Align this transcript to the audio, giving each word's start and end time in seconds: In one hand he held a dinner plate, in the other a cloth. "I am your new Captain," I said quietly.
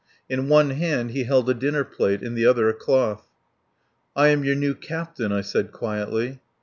In 0.27 0.49
one 0.49 0.71
hand 0.71 1.11
he 1.11 1.25
held 1.25 1.47
a 1.47 1.53
dinner 1.53 1.83
plate, 1.83 2.23
in 2.23 2.33
the 2.33 2.43
other 2.43 2.67
a 2.67 2.73
cloth. 2.73 3.27
"I 4.15 4.29
am 4.29 4.43
your 4.43 4.55
new 4.55 4.73
Captain," 4.73 5.31
I 5.31 5.41
said 5.41 5.71
quietly. 5.71 6.39